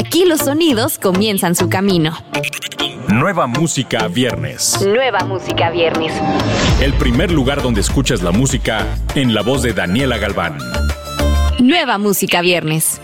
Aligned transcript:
Aquí 0.00 0.24
los 0.24 0.40
sonidos 0.40 0.98
comienzan 0.98 1.54
su 1.54 1.68
camino. 1.68 2.16
Nueva 3.08 3.46
música 3.46 4.08
viernes. 4.08 4.80
Nueva 4.80 5.18
música 5.26 5.68
viernes. 5.68 6.10
El 6.80 6.94
primer 6.94 7.30
lugar 7.30 7.60
donde 7.60 7.82
escuchas 7.82 8.22
la 8.22 8.30
música 8.30 8.86
en 9.14 9.34
la 9.34 9.42
voz 9.42 9.62
de 9.62 9.74
Daniela 9.74 10.16
Galván. 10.16 10.56
Nueva 11.58 11.98
música 11.98 12.40
viernes. 12.40 12.98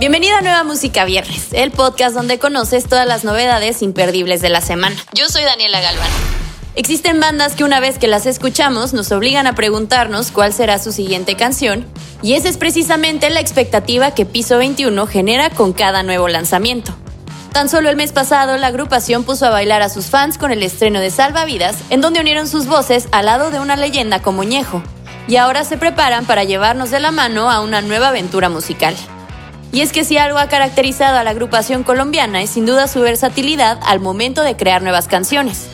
Bienvenida 0.00 0.38
a 0.38 0.40
Nueva 0.40 0.64
Música 0.64 1.04
Viernes, 1.04 1.52
el 1.52 1.70
podcast 1.70 2.12
donde 2.16 2.40
conoces 2.40 2.88
todas 2.88 3.06
las 3.06 3.22
novedades 3.22 3.80
imperdibles 3.80 4.40
de 4.40 4.48
la 4.48 4.60
semana. 4.60 4.96
Yo 5.14 5.28
soy 5.28 5.44
Daniela 5.44 5.80
Galván. 5.80 6.27
Existen 6.78 7.18
bandas 7.18 7.56
que 7.56 7.64
una 7.64 7.80
vez 7.80 7.98
que 7.98 8.06
las 8.06 8.24
escuchamos 8.24 8.92
nos 8.92 9.10
obligan 9.10 9.48
a 9.48 9.56
preguntarnos 9.56 10.30
cuál 10.30 10.52
será 10.52 10.78
su 10.78 10.92
siguiente 10.92 11.34
canción, 11.34 11.84
y 12.22 12.34
esa 12.34 12.48
es 12.48 12.56
precisamente 12.56 13.30
la 13.30 13.40
expectativa 13.40 14.12
que 14.12 14.24
Piso 14.24 14.58
21 14.58 15.08
genera 15.08 15.50
con 15.50 15.72
cada 15.72 16.04
nuevo 16.04 16.28
lanzamiento. 16.28 16.94
Tan 17.52 17.68
solo 17.68 17.90
el 17.90 17.96
mes 17.96 18.12
pasado, 18.12 18.56
la 18.58 18.68
agrupación 18.68 19.24
puso 19.24 19.46
a 19.46 19.50
bailar 19.50 19.82
a 19.82 19.88
sus 19.88 20.06
fans 20.06 20.38
con 20.38 20.52
el 20.52 20.62
estreno 20.62 21.00
de 21.00 21.10
Salvavidas, 21.10 21.74
en 21.90 22.00
donde 22.00 22.20
unieron 22.20 22.46
sus 22.46 22.66
voces 22.66 23.08
al 23.10 23.26
lado 23.26 23.50
de 23.50 23.58
una 23.58 23.74
leyenda 23.74 24.22
como 24.22 24.44
Ñejo, 24.44 24.80
y 25.26 25.34
ahora 25.34 25.64
se 25.64 25.78
preparan 25.78 26.26
para 26.26 26.44
llevarnos 26.44 26.92
de 26.92 27.00
la 27.00 27.10
mano 27.10 27.50
a 27.50 27.60
una 27.60 27.82
nueva 27.82 28.10
aventura 28.10 28.50
musical. 28.50 28.94
Y 29.72 29.80
es 29.80 29.90
que 29.90 30.04
si 30.04 30.16
algo 30.16 30.38
ha 30.38 30.46
caracterizado 30.46 31.18
a 31.18 31.24
la 31.24 31.30
agrupación 31.30 31.82
colombiana 31.82 32.40
es 32.40 32.50
sin 32.50 32.66
duda 32.66 32.86
su 32.86 33.00
versatilidad 33.00 33.80
al 33.82 33.98
momento 33.98 34.42
de 34.42 34.56
crear 34.56 34.80
nuevas 34.80 35.08
canciones 35.08 35.66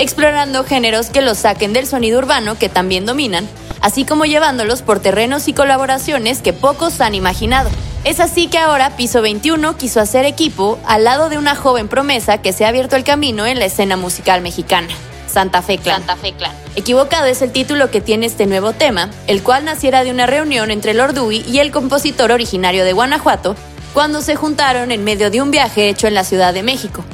explorando 0.00 0.64
géneros 0.64 1.10
que 1.10 1.20
los 1.20 1.38
saquen 1.38 1.74
del 1.74 1.86
sonido 1.86 2.18
urbano 2.18 2.58
que 2.58 2.70
también 2.70 3.04
dominan, 3.04 3.46
así 3.82 4.06
como 4.06 4.24
llevándolos 4.24 4.80
por 4.80 4.98
terrenos 4.98 5.46
y 5.46 5.52
colaboraciones 5.52 6.40
que 6.40 6.54
pocos 6.54 7.02
han 7.02 7.14
imaginado. 7.14 7.68
Es 8.04 8.18
así 8.18 8.46
que 8.46 8.56
ahora 8.56 8.96
Piso 8.96 9.20
21 9.20 9.76
quiso 9.76 10.00
hacer 10.00 10.24
equipo 10.24 10.78
al 10.86 11.04
lado 11.04 11.28
de 11.28 11.36
una 11.36 11.54
joven 11.54 11.86
promesa 11.86 12.38
que 12.38 12.54
se 12.54 12.64
ha 12.64 12.68
abierto 12.68 12.96
el 12.96 13.04
camino 13.04 13.46
en 13.46 13.58
la 13.58 13.66
escena 13.66 13.98
musical 13.98 14.40
mexicana. 14.40 14.88
Santa 15.26 15.60
Fe 15.60 15.76
Clan. 15.76 15.98
Santa 15.98 16.16
Fe 16.16 16.32
Clan. 16.32 16.52
Equivocado 16.76 17.26
es 17.26 17.42
el 17.42 17.52
título 17.52 17.90
que 17.90 18.00
tiene 18.00 18.24
este 18.24 18.46
nuevo 18.46 18.72
tema, 18.72 19.10
el 19.26 19.42
cual 19.42 19.66
naciera 19.66 20.02
de 20.02 20.10
una 20.10 20.26
reunión 20.26 20.70
entre 20.70 20.94
Lord 20.94 21.12
Dewey 21.12 21.44
y 21.46 21.58
el 21.58 21.70
compositor 21.72 22.32
originario 22.32 22.84
de 22.84 22.94
Guanajuato, 22.94 23.54
cuando 23.92 24.22
se 24.22 24.34
juntaron 24.34 24.92
en 24.92 25.04
medio 25.04 25.30
de 25.30 25.42
un 25.42 25.50
viaje 25.50 25.90
hecho 25.90 26.06
en 26.06 26.14
la 26.14 26.24
Ciudad 26.24 26.54
de 26.54 26.62
México 26.62 27.04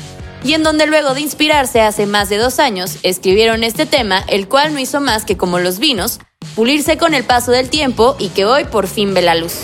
y 0.46 0.54
en 0.54 0.62
donde 0.62 0.86
luego 0.86 1.12
de 1.12 1.22
inspirarse 1.22 1.80
hace 1.80 2.06
más 2.06 2.28
de 2.28 2.36
dos 2.36 2.60
años, 2.60 2.98
escribieron 3.02 3.64
este 3.64 3.84
tema, 3.84 4.22
el 4.28 4.46
cual 4.46 4.72
no 4.72 4.78
hizo 4.78 5.00
más 5.00 5.24
que 5.24 5.36
como 5.36 5.58
los 5.58 5.80
vinos, 5.80 6.20
pulirse 6.54 6.96
con 6.96 7.14
el 7.14 7.24
paso 7.24 7.50
del 7.50 7.68
tiempo 7.68 8.14
y 8.20 8.28
que 8.28 8.44
hoy 8.44 8.64
por 8.64 8.86
fin 8.86 9.12
ve 9.12 9.22
la 9.22 9.34
luz. 9.34 9.62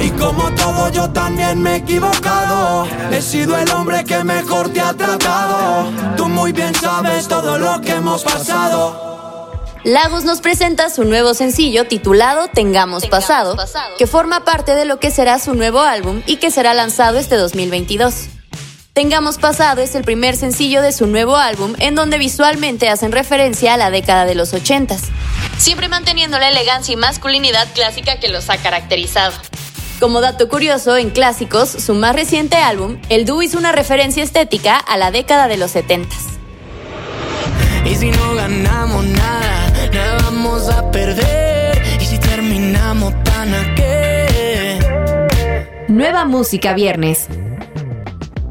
Y 0.00 0.10
como 0.10 0.54
todo 0.54 0.90
yo 0.90 1.10
también 1.10 1.62
me 1.62 1.72
he 1.72 1.76
equivocado 1.76 2.86
He 3.10 3.20
sido 3.20 3.56
el 3.56 3.70
hombre 3.70 4.04
que 4.04 4.22
mejor 4.22 4.72
te 4.72 4.80
ha 4.80 4.92
tratado 4.94 5.90
Tú 6.16 6.28
muy 6.28 6.52
bien 6.52 6.74
sabes 6.74 7.28
todo 7.28 7.58
lo 7.58 7.80
que 7.80 7.92
hemos 7.92 8.22
pasado 8.22 9.52
Lagos 9.84 10.24
nos 10.24 10.40
presenta 10.40 10.90
su 10.90 11.04
nuevo 11.04 11.34
sencillo 11.34 11.86
titulado 11.86 12.48
Tengamos, 12.48 13.06
pasado, 13.06 13.56
que 13.98 14.06
forma 14.06 14.44
parte 14.44 14.74
de 14.74 14.84
lo 14.84 14.98
que 14.98 15.10
será 15.10 15.38
su 15.38 15.54
nuevo 15.54 15.80
álbum 15.80 16.22
y 16.26 16.36
que 16.36 16.50
será 16.50 16.72
lanzado 16.72 17.18
este 17.18 17.36
2022. 17.36 18.28
Tengamos 18.94 19.38
pasado 19.38 19.82
es 19.82 19.96
el 19.96 20.04
primer 20.04 20.36
sencillo 20.36 20.80
de 20.80 20.92
su 20.92 21.08
nuevo 21.08 21.36
álbum 21.36 21.74
en 21.80 21.96
donde 21.96 22.16
visualmente 22.16 22.88
hacen 22.88 23.10
referencia 23.10 23.74
a 23.74 23.76
la 23.76 23.90
década 23.90 24.24
de 24.24 24.36
los 24.36 24.54
80 24.54 24.96
siempre 25.58 25.88
manteniendo 25.88 26.38
la 26.38 26.48
elegancia 26.48 26.92
y 26.92 26.96
masculinidad 26.96 27.66
clásica 27.74 28.20
que 28.20 28.28
los 28.28 28.50
ha 28.50 28.56
caracterizado. 28.56 29.32
Como 29.98 30.20
dato 30.20 30.48
curioso, 30.48 30.96
en 30.96 31.10
Clásicos, 31.10 31.70
su 31.70 31.94
más 31.94 32.14
reciente 32.14 32.56
álbum, 32.56 32.98
el 33.08 33.24
dúo 33.24 33.42
hizo 33.42 33.58
una 33.58 33.72
referencia 33.72 34.22
estética 34.22 34.76
a 34.76 34.96
la 34.96 35.10
década 35.10 35.48
de 35.48 35.56
los 35.56 35.72
70 35.72 36.14
Y 37.84 37.94
si 37.96 38.10
no 38.10 38.34
ganamos 38.34 39.04
nada, 39.06 39.72
nada 39.92 40.18
vamos 40.24 40.68
a 40.68 40.90
perder. 40.90 41.82
Y 42.00 42.06
si 42.06 42.18
terminamos 42.18 43.14
tan 43.24 43.54
a 43.54 43.74
Nueva 45.88 46.24
música 46.24 46.74
viernes. 46.74 47.28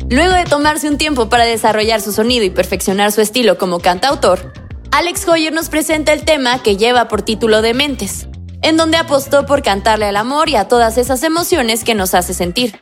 Luego 0.09 0.33
de 0.33 0.45
tomarse 0.45 0.89
un 0.89 0.97
tiempo 0.97 1.29
para 1.29 1.45
desarrollar 1.45 2.01
su 2.01 2.11
sonido 2.11 2.45
y 2.45 2.49
perfeccionar 2.49 3.11
su 3.11 3.21
estilo 3.21 3.57
como 3.57 3.79
cantautor, 3.79 4.53
Alex 4.91 5.27
Hoyer 5.27 5.53
nos 5.53 5.69
presenta 5.69 6.13
el 6.13 6.23
tema 6.23 6.61
que 6.61 6.77
lleva 6.77 7.07
por 7.07 7.23
título 7.23 7.61
Dementes, 7.61 8.27
en 8.61 8.77
donde 8.77 8.97
apostó 8.97 9.45
por 9.45 9.63
cantarle 9.63 10.05
al 10.05 10.17
amor 10.17 10.49
y 10.49 10.55
a 10.55 10.67
todas 10.67 10.97
esas 10.97 11.23
emociones 11.23 11.83
que 11.83 11.95
nos 11.95 12.13
hace 12.13 12.33
sentir. 12.33 12.79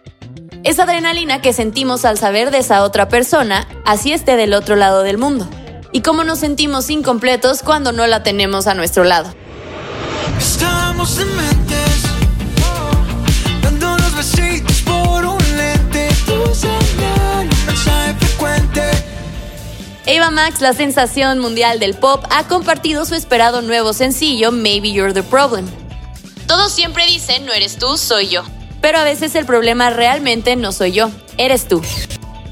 Esa 0.64 0.84
adrenalina 0.84 1.42
que 1.42 1.54
sentimos 1.54 2.06
al 2.06 2.18
saber 2.18 2.52
de 2.52 2.60
esa 2.60 2.84
otra 2.84 3.08
persona, 3.08 3.68
así 3.86 4.12
esté 4.12 4.36
del 4.36 4.54
otro 4.54 4.76
lado 4.76 5.02
del 5.04 5.18
mundo. 5.18 5.48
Y 5.94 6.02
cómo 6.02 6.24
nos 6.24 6.40
sentimos 6.40 6.90
incompletos 6.90 7.64
cuando 7.64 7.92
no 7.92 8.06
la 8.08 8.24
tenemos 8.24 8.68
a 8.68 8.74
nuestro 8.74 9.04
lado. 9.04 9.34
Estamos 10.38 11.20
Max, 20.32 20.62
la 20.62 20.74
sensación 20.74 21.40
mundial 21.40 21.80
del 21.80 21.94
pop, 21.94 22.24
ha 22.30 22.48
compartido 22.48 23.06
su 23.06 23.16
esperado 23.16 23.62
nuevo 23.62 23.94
sencillo 23.94 24.52
Maybe 24.52 24.92
You're 24.92 25.14
the 25.14 25.24
Problem. 25.24 25.68
Todos 26.48 26.72
siempre 26.72 27.06
dicen 27.06 27.46
no 27.46 27.54
eres 27.54 27.78
tú, 27.78 27.98
soy 27.98 28.30
yo. 28.30 28.44
Pero 28.82 28.98
a 28.98 29.04
veces 29.04 29.36
el 29.36 29.46
problema 29.46 29.90
realmente 29.90 30.56
no 30.56 30.72
soy 30.72 30.94
yo, 30.94 31.12
eres 31.38 31.68
tú. 31.68 31.82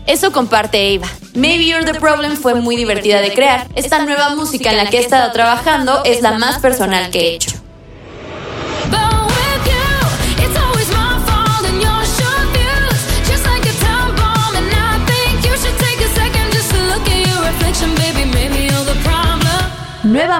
Eso 0.05 0.31
comparte 0.31 0.93
Eva. 0.93 1.07
Maybe 1.33 1.65
You're 1.65 1.85
the 1.85 1.99
Problem 1.99 2.35
fue 2.35 2.55
muy 2.55 2.75
divertida 2.75 3.21
de 3.21 3.33
crear. 3.33 3.67
Esta 3.75 3.99
nueva 3.99 4.35
música 4.35 4.71
en 4.71 4.77
la 4.77 4.89
que 4.89 4.97
he 4.97 5.01
estado 5.01 5.31
trabajando 5.31 6.03
es 6.03 6.21
la 6.21 6.33
más 6.37 6.59
personal 6.59 7.09
que 7.11 7.19
he 7.19 7.35
hecho. 7.35 7.58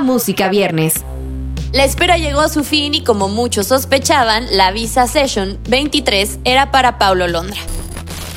Música 0.10 0.50
viernes. 0.50 0.96
La 1.72 1.84
espera 1.84 2.18
llegó 2.18 2.40
a 2.42 2.50
su 2.50 2.64
fin 2.64 2.96
y 2.96 3.04
como 3.04 3.30
muchos 3.30 3.68
sospechaban, 3.68 4.48
la 4.58 4.72
Visa 4.72 5.06
Session 5.06 5.60
23 5.70 6.40
era 6.46 6.72
para 6.72 6.98
Paulo 6.98 7.28
Londra. 7.28 7.60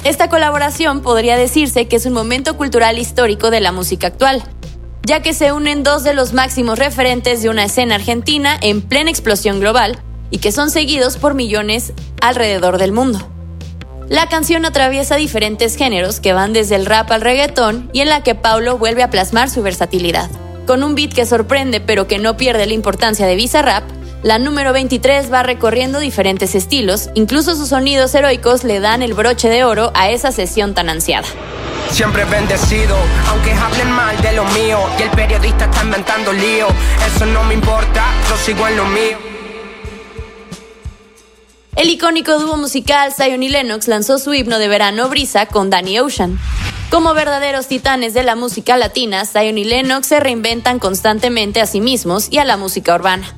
Esta 0.04 0.28
colaboración 0.28 1.00
podría 1.00 1.38
decirse 1.38 1.88
que 1.88 1.96
es 1.96 2.04
un 2.04 2.12
momento 2.12 2.58
cultural 2.58 2.98
histórico 2.98 3.50
de 3.50 3.60
la 3.62 3.72
música 3.72 4.08
actual, 4.08 4.42
ya 5.06 5.22
que 5.22 5.32
se 5.32 5.52
unen 5.52 5.82
dos 5.82 6.04
de 6.04 6.12
los 6.12 6.34
máximos 6.34 6.78
referentes 6.78 7.42
de 7.42 7.48
una 7.48 7.64
escena 7.64 7.94
argentina 7.94 8.58
en 8.60 8.82
plena 8.82 9.08
explosión 9.08 9.58
global 9.58 9.98
y 10.30 10.38
que 10.38 10.52
son 10.52 10.70
seguidos 10.70 11.16
por 11.16 11.32
millones 11.32 11.94
alrededor 12.20 12.76
del 12.76 12.92
mundo. 12.92 13.26
La 14.10 14.28
canción 14.28 14.66
atraviesa 14.66 15.16
diferentes 15.16 15.76
géneros 15.76 16.20
que 16.20 16.34
van 16.34 16.52
desde 16.52 16.74
el 16.74 16.84
rap 16.84 17.10
al 17.10 17.22
reggaetón 17.22 17.88
y 17.94 18.00
en 18.00 18.10
la 18.10 18.22
que 18.22 18.34
Paulo 18.34 18.76
vuelve 18.76 19.02
a 19.02 19.08
plasmar 19.08 19.48
su 19.48 19.62
versatilidad. 19.62 20.28
Con 20.66 20.84
un 20.84 20.94
beat 20.94 21.12
que 21.12 21.26
sorprende 21.26 21.80
pero 21.80 22.06
que 22.06 22.18
no 22.18 22.36
pierde 22.36 22.66
la 22.66 22.72
importancia 22.72 23.26
de 23.26 23.34
Visa 23.34 23.62
Rap, 23.62 23.82
la 24.22 24.38
número 24.38 24.72
23 24.72 25.32
va 25.32 25.42
recorriendo 25.42 25.98
diferentes 25.98 26.54
estilos, 26.54 27.10
incluso 27.14 27.56
sus 27.56 27.70
sonidos 27.70 28.14
heroicos 28.14 28.62
le 28.62 28.78
dan 28.78 29.02
el 29.02 29.14
broche 29.14 29.48
de 29.48 29.64
oro 29.64 29.90
a 29.94 30.10
esa 30.10 30.30
sesión 30.30 30.74
tan 30.74 30.88
ansiada. 30.88 31.26
Siempre 31.90 32.24
bendecido, 32.24 32.96
aunque 33.28 33.52
hablen 33.52 33.90
mal 33.90 34.20
de 34.22 34.32
lo 34.34 34.44
mío 34.46 34.78
y 34.98 35.02
el 35.02 35.10
periodista 35.10 35.64
está 35.64 35.82
inventando 35.82 36.32
lío, 36.32 36.68
eso 37.04 37.26
no 37.26 37.42
me 37.42 37.54
importa, 37.54 38.04
yo 38.28 38.36
sigo 38.36 38.66
en 38.68 38.76
lo 38.76 38.84
mío. 38.86 39.18
El 41.74 41.90
icónico 41.90 42.38
dúo 42.38 42.56
musical 42.56 43.12
Zion 43.12 43.42
y 43.42 43.48
Lennox 43.48 43.88
lanzó 43.88 44.18
su 44.18 44.32
himno 44.34 44.58
de 44.58 44.68
verano 44.68 45.08
Brisa 45.08 45.46
con 45.46 45.68
Danny 45.68 45.98
Ocean. 45.98 46.38
Como 46.92 47.14
verdaderos 47.14 47.68
titanes 47.68 48.12
de 48.12 48.22
la 48.22 48.36
música 48.36 48.76
latina, 48.76 49.24
Zion 49.24 49.56
y 49.56 49.64
Lennox 49.64 50.08
se 50.08 50.20
reinventan 50.20 50.78
constantemente 50.78 51.62
a 51.62 51.66
sí 51.66 51.80
mismos 51.80 52.28
y 52.30 52.36
a 52.36 52.44
la 52.44 52.58
música 52.58 52.94
urbana. 52.94 53.34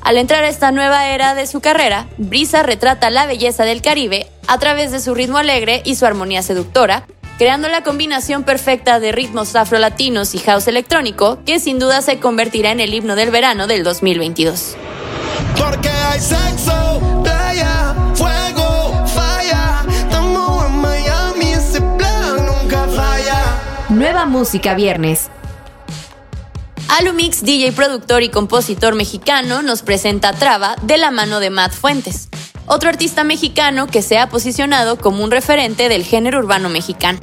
Al 0.00 0.16
entrar 0.16 0.42
a 0.42 0.48
esta 0.48 0.72
nueva 0.72 1.06
era 1.06 1.36
de 1.36 1.46
su 1.46 1.60
carrera, 1.60 2.08
Brisa 2.16 2.64
retrata 2.64 3.08
la 3.10 3.26
belleza 3.26 3.62
del 3.62 3.82
Caribe 3.82 4.26
a 4.48 4.58
través 4.58 4.90
de 4.90 4.98
su 4.98 5.14
ritmo 5.14 5.38
alegre 5.38 5.80
y 5.84 5.94
su 5.94 6.06
armonía 6.06 6.42
seductora, 6.42 7.06
creando 7.38 7.68
la 7.68 7.84
combinación 7.84 8.42
perfecta 8.42 8.98
de 8.98 9.12
ritmos 9.12 9.54
afrolatinos 9.54 10.34
y 10.34 10.40
house 10.40 10.66
electrónico 10.66 11.38
que 11.46 11.60
sin 11.60 11.78
duda 11.78 12.02
se 12.02 12.18
convertirá 12.18 12.72
en 12.72 12.80
el 12.80 12.92
himno 12.92 13.14
del 13.14 13.30
verano 13.30 13.68
del 13.68 13.84
2022. 13.84 14.74
Porque 15.56 15.88
hay 15.88 16.18
sexo, 16.18 16.72
música 24.28 24.74
viernes. 24.74 25.30
Alumix, 26.88 27.42
DJ 27.42 27.72
productor 27.72 28.22
y 28.22 28.28
compositor 28.28 28.94
mexicano, 28.94 29.62
nos 29.62 29.82
presenta 29.82 30.32
Traba 30.32 30.76
de 30.82 30.98
la 30.98 31.10
mano 31.10 31.40
de 31.40 31.50
Matt 31.50 31.72
Fuentes. 31.72 32.28
otro 32.66 32.90
artista 32.90 33.24
mexicano 33.24 33.86
que 33.86 34.02
se 34.02 34.18
ha 34.18 34.28
posicionado 34.28 34.98
como 34.98 35.24
un 35.24 35.30
referente 35.30 35.88
del 35.88 36.04
género 36.04 36.38
urbano 36.38 36.68
mexicano. 36.68 37.18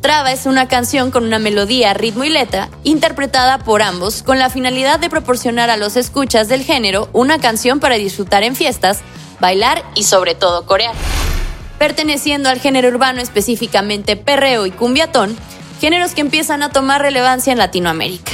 Traba 0.00 0.32
es 0.32 0.46
una 0.46 0.68
canción 0.68 1.10
con 1.10 1.24
una 1.24 1.38
melodía, 1.38 1.94
ritmo 1.94 2.24
y 2.24 2.28
letra, 2.28 2.68
interpretada 2.82 3.58
por 3.58 3.82
ambos 3.82 4.22
con 4.22 4.38
la 4.38 4.50
finalidad 4.50 4.98
de 4.98 5.10
proporcionar 5.10 5.70
a 5.70 5.76
los 5.76 5.96
escuchas 5.96 6.48
del 6.48 6.64
género 6.64 7.08
una 7.12 7.38
canción 7.38 7.80
para 7.80 7.96
disfrutar 7.96 8.42
en 8.42 8.56
fiestas, 8.56 9.00
bailar 9.40 9.82
y 9.94 10.04
sobre 10.04 10.34
todo 10.34 10.66
corear. 10.66 10.94
Perteneciendo 11.78 12.48
al 12.48 12.60
género 12.60 12.88
urbano 12.88 13.20
específicamente 13.20 14.16
perreo 14.16 14.66
y 14.66 14.70
cumbiatón, 14.70 15.36
géneros 15.82 16.14
que 16.14 16.20
empiezan 16.20 16.62
a 16.62 16.68
tomar 16.68 17.02
relevancia 17.02 17.52
en 17.52 17.58
Latinoamérica. 17.58 18.30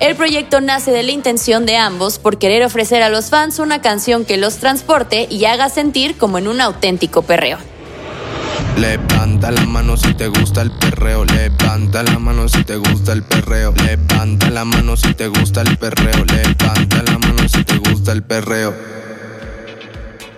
El 0.00 0.16
proyecto 0.16 0.62
nace 0.62 0.92
de 0.92 1.02
la 1.02 1.12
intención 1.12 1.66
de 1.66 1.76
ambos 1.76 2.18
por 2.18 2.38
querer 2.38 2.62
ofrecer 2.62 3.02
a 3.02 3.10
los 3.10 3.28
fans 3.28 3.58
una 3.58 3.82
canción 3.82 4.24
que 4.24 4.38
los 4.38 4.56
transporte 4.56 5.26
y 5.30 5.44
haga 5.44 5.68
sentir 5.68 6.16
como 6.16 6.38
en 6.38 6.48
un 6.48 6.62
auténtico 6.62 7.20
perreo. 7.20 7.58
Levanta 8.78 9.50
la 9.50 9.66
mano 9.66 9.98
si 9.98 10.14
te 10.14 10.28
gusta 10.28 10.62
el 10.62 10.70
perreo. 10.70 11.26
Levanta 11.26 12.02
la 12.02 12.18
mano 12.18 12.48
si 12.48 12.64
te 12.64 12.76
gusta 12.76 13.12
el 13.12 13.22
perreo. 13.24 13.74
Levanta 13.74 14.48
la 14.48 14.64
mano 14.64 14.96
si 14.96 15.12
te 15.12 15.28
gusta 15.28 15.60
el 15.60 15.76
perreo. 15.76 16.24
Levanta 16.24 17.02
la 17.02 17.18
mano 17.18 17.46
si 17.46 17.62
te 17.62 17.76
gusta 17.76 18.12
el 18.12 18.22
perreo. 18.22 18.74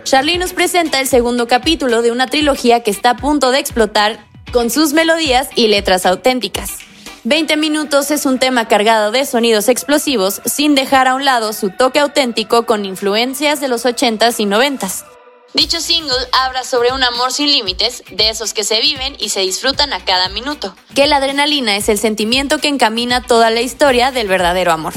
Charlie 0.02 0.38
nos 0.38 0.54
presenta 0.54 0.98
el 0.98 1.06
segundo 1.06 1.46
capítulo 1.46 2.02
de 2.02 2.10
una 2.10 2.26
trilogía 2.26 2.82
que 2.82 2.90
está 2.90 3.10
a 3.10 3.16
punto 3.16 3.52
de 3.52 3.60
explotar 3.60 4.27
con 4.52 4.70
sus 4.70 4.92
melodías 4.92 5.48
y 5.54 5.68
letras 5.68 6.06
auténticas. 6.06 6.78
20 7.24 7.56
minutos 7.56 8.10
es 8.10 8.26
un 8.26 8.38
tema 8.38 8.68
cargado 8.68 9.10
de 9.10 9.26
sonidos 9.26 9.68
explosivos 9.68 10.40
sin 10.44 10.74
dejar 10.74 11.08
a 11.08 11.14
un 11.14 11.24
lado 11.24 11.52
su 11.52 11.70
toque 11.70 11.98
auténtico 11.98 12.64
con 12.64 12.84
influencias 12.84 13.60
de 13.60 13.68
los 13.68 13.84
80s 13.84 14.38
y 14.38 14.46
90s. 14.46 15.04
Dicho 15.54 15.80
single 15.80 16.14
habla 16.32 16.62
sobre 16.62 16.92
un 16.92 17.02
amor 17.02 17.32
sin 17.32 17.50
límites, 17.50 18.02
de 18.10 18.28
esos 18.28 18.52
que 18.52 18.64
se 18.64 18.80
viven 18.80 19.16
y 19.18 19.30
se 19.30 19.40
disfrutan 19.40 19.92
a 19.92 20.04
cada 20.04 20.28
minuto. 20.28 20.74
Que 20.94 21.06
la 21.06 21.16
adrenalina 21.16 21.76
es 21.76 21.88
el 21.88 21.98
sentimiento 21.98 22.58
que 22.58 22.68
encamina 22.68 23.22
toda 23.22 23.50
la 23.50 23.62
historia 23.62 24.12
del 24.12 24.28
verdadero 24.28 24.72
amor. 24.72 24.92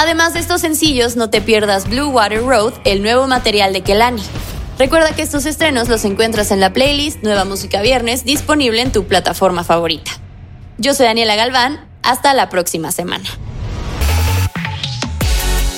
Además 0.00 0.32
de 0.32 0.40
estos 0.40 0.62
sencillos, 0.62 1.16
no 1.16 1.28
te 1.28 1.42
pierdas 1.42 1.86
Blue 1.86 2.08
Water 2.08 2.42
Road, 2.42 2.72
el 2.86 3.02
nuevo 3.02 3.26
material 3.26 3.74
de 3.74 3.82
Kelani. 3.82 4.22
Recuerda 4.78 5.14
que 5.14 5.20
estos 5.20 5.44
estrenos 5.44 5.90
los 5.90 6.06
encuentras 6.06 6.50
en 6.52 6.58
la 6.58 6.72
playlist 6.72 7.22
Nueva 7.22 7.44
Música 7.44 7.82
Viernes 7.82 8.24
disponible 8.24 8.80
en 8.80 8.92
tu 8.92 9.04
plataforma 9.04 9.62
favorita. 9.62 10.10
Yo 10.78 10.94
soy 10.94 11.04
Daniela 11.04 11.36
Galván, 11.36 11.86
hasta 12.02 12.32
la 12.32 12.48
próxima 12.48 12.92
semana. 12.92 13.28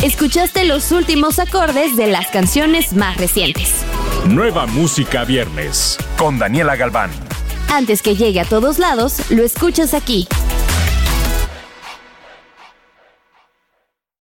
Escuchaste 0.04 0.66
los 0.66 0.92
últimos 0.92 1.40
acordes 1.40 1.96
de 1.96 2.06
las 2.06 2.28
canciones 2.28 2.92
más 2.92 3.16
recientes. 3.16 3.72
Nueva 4.28 4.66
Música 4.66 5.24
Viernes 5.24 5.98
con 6.16 6.38
Daniela 6.38 6.76
Galván. 6.76 7.10
Antes 7.72 8.02
que 8.02 8.14
llegue 8.14 8.38
a 8.38 8.44
todos 8.44 8.78
lados, 8.78 9.30
lo 9.30 9.42
escuchas 9.42 9.94
aquí. 9.94 10.28